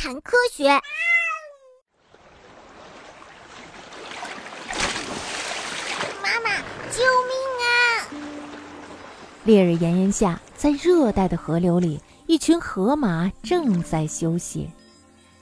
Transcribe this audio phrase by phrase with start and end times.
[0.00, 0.66] 谈科学。
[6.22, 6.56] 妈妈，
[6.90, 8.08] 救命啊！
[9.44, 14.70] 烈日炎炎下，在热带的河流里，一群河马正在休息。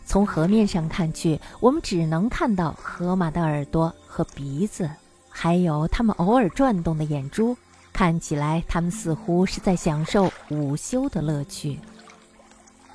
[0.04, 4.90] 从河面上看去，我们只能看到河马的耳朵和鼻子，
[5.28, 7.56] 还有它们偶尔转动的眼珠。
[7.92, 11.78] 看起来，它们似乎是在享受午休的乐趣。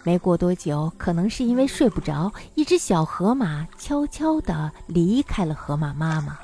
[0.03, 6.37] 没过多久，可能是因为睡不着，一只小河马悄悄地离开了河马妈妈。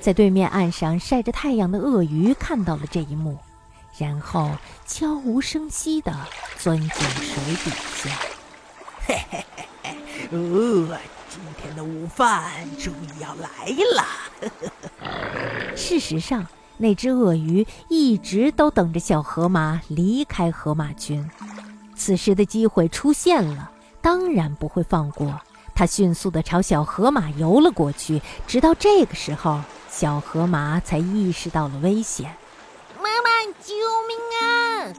[0.00, 3.36] 在对面岸上晒着太阳的鳄鱼看到了这一幕，
[3.98, 4.52] 然后
[4.86, 6.14] 悄无声息地
[6.56, 8.10] 钻进水底下。
[9.06, 9.96] 嘿嘿嘿嘿，
[10.30, 10.98] 哦，
[11.28, 12.44] 今天的午饭
[12.78, 13.48] 终于要来
[13.96, 14.06] 了。
[15.74, 21.28] 事实上，那只鳄鱼一直都等着小河马离开河马群。
[21.98, 23.70] 此时的机会出现了，
[24.00, 25.40] 当然不会放过。
[25.74, 32.34] 他迅速地朝小河马游了过去，直到这个时候，小河马才意识到了危险。
[32.96, 33.28] 妈妈，
[33.62, 33.74] 救
[34.08, 34.94] 命啊！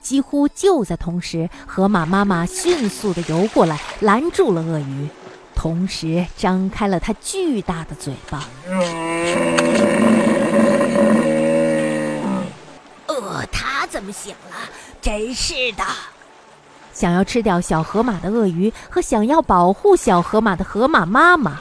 [0.00, 5.08] 几乎就在同时，河马妈妈迅速地游过来，拦住了鳄鱼，
[5.54, 8.48] 同时张开了它巨大的嘴巴。
[13.06, 14.56] 呃，它怎么醒了？
[15.00, 15.84] 真是的！
[16.98, 21.60] 想要吃掉小河马的鳄鱼和想要保护小河马的河马妈妈，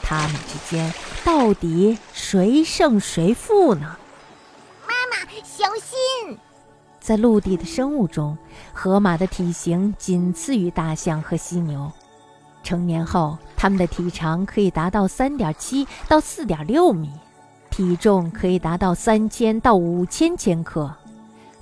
[0.00, 3.96] 它们之间到底谁胜谁负呢？
[4.86, 6.38] 妈妈，小心！
[7.00, 8.38] 在陆地的生物中，
[8.72, 11.90] 河马的体型仅次于大象和犀牛。
[12.62, 17.10] 成年后，它们的体长可以达到三点七到四点六米，
[17.70, 20.94] 体重可以达到三千到五千千克。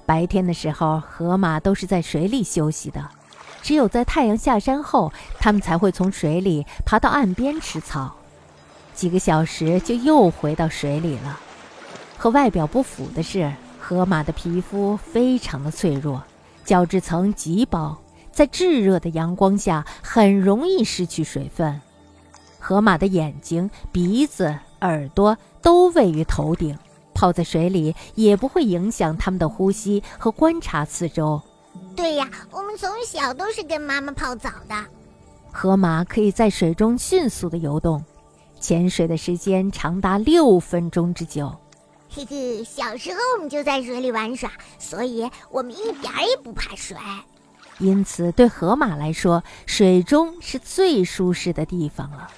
[0.07, 3.09] 白天的时候，河马都是在水里休息的，
[3.63, 8.15] 只有在太阳下山后，它们才会从水里爬到岸边吃草，
[8.95, 11.41] 几个小时就又回到水里了。
[12.17, 16.23] 和外表不符的是，河马的皮肤非常的脆弱，
[16.65, 17.99] 角质层极薄，
[18.31, 21.81] 在炙热的阳光下很容易失去水分。
[22.59, 26.79] 河马的眼睛、鼻子、耳朵都位于头顶。
[27.15, 31.41] 泡在水里也不会影响它们的呼吸和观察四周。
[31.97, 34.75] 对呀，我们从小都是跟妈妈泡澡的。
[35.53, 38.05] 河马可以在水中迅速的游动，
[38.61, 41.55] 潜水的时间长达六分钟之久。
[42.11, 46.97] 嘿嘿，小时候我们就在水里玩耍，所以我们一点也不怕水。
[47.79, 52.31] 因此，对河马来说，水中是最舒适的地方了。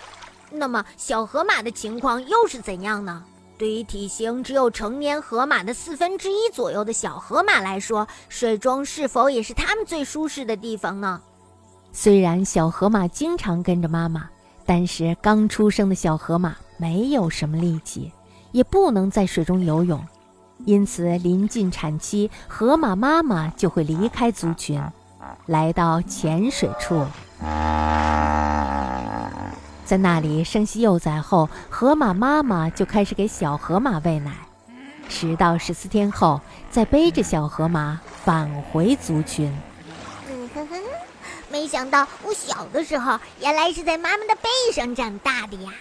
[0.51, 3.23] 那么，小河马的情况又是怎样呢？
[3.59, 11.21] 对于体型只有成年河马的四分之一左右的小河马来说，水中是否也是它们最舒适的地方呢？
[11.91, 14.29] 虽然小河马经常跟着妈妈，
[14.67, 18.13] 但是刚出生的小河马没有什么力气，
[18.53, 20.05] 也不能在水中游泳，
[20.67, 24.83] 因此临近产期，河马妈妈就会离开族群，
[25.47, 27.03] 来到浅水处。
[29.87, 34.33] 在那里生息幼崽后，河马妈妈就开始给小河马喂奶。
[35.09, 39.57] 十到十四天后，再背着小河马返回族群。
[40.29, 40.77] 嗯呵呵，
[41.53, 45.73] 没想到我小的时候原来是在妈妈的背上长大的呀。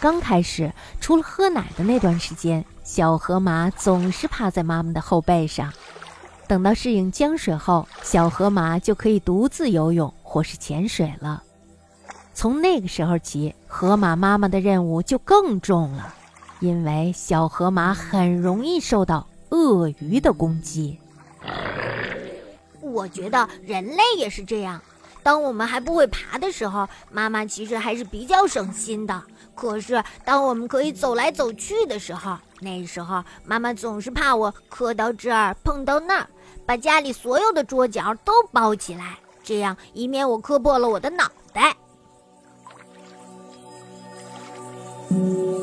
[0.00, 5.70] 刚开始，除了喝奶的那段时间，小河马总是趴在妈妈的后背上。
[6.46, 11.42] 等到适应江水后，小河马就可以独自游泳或是潜水了。
[12.38, 16.14] 从那个时候起，河马妈妈的任务就更重了，
[16.60, 21.00] 因为小河马很容易受到鳄鱼的攻击。
[22.80, 24.80] 我觉得人类也是这样。
[25.20, 29.20] 当我们还不会爬的时候，妈妈其实还是比较省心的。
[29.56, 36.28] 可是当我们可以走来走去的时候，那时候妈妈总是怕我磕到这儿碰到那儿，
[36.64, 41.76] 把家里所有的桌角都包起来，这样以免我磕破了我的脑袋。
[45.10, 45.57] 嗯。